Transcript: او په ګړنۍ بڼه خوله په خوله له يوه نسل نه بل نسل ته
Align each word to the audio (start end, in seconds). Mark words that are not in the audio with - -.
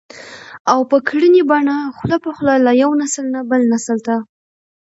او 0.71 0.79
په 0.89 0.97
ګړنۍ 1.07 1.41
بڼه 1.49 1.77
خوله 1.95 2.17
په 2.23 2.29
خوله 2.35 2.55
له 2.65 2.71
يوه 2.81 2.95
نسل 3.01 3.25
نه 3.35 3.41
بل 3.49 3.61
نسل 3.73 3.97
ته 4.05 4.15